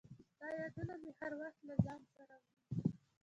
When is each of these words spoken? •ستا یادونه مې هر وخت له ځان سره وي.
•ستا 0.31 0.47
یادونه 0.59 0.93
مې 1.01 1.11
هر 1.19 1.31
وخت 1.41 1.59
له 1.69 1.75
ځان 1.85 2.01
سره 2.15 2.35
وي. 2.41 2.49